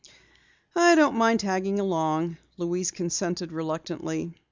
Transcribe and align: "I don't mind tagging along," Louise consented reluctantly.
"I 0.75 0.95
don't 0.95 1.15
mind 1.15 1.41
tagging 1.41 1.79
along," 1.79 2.37
Louise 2.57 2.89
consented 2.89 3.51
reluctantly. 3.51 4.33